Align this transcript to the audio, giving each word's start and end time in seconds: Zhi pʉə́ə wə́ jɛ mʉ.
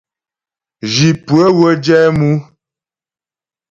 Zhi 0.93 1.09
pʉə́ə 1.25 1.47
wə́ 1.57 1.71
jɛ 1.83 1.97
mʉ. 2.17 2.29